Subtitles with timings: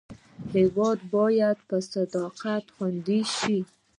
[0.55, 3.59] هېواد باید په صداقت خوندي شي.